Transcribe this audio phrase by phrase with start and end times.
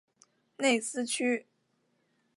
[0.57, 1.45] 内斯屈。